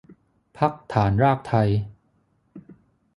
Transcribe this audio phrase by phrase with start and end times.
[0.57, 1.69] พรรคฐานรากไทย